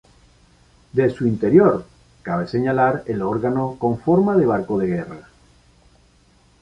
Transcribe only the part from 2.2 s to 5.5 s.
cabe señalar el órgano con forma de barco de guerra.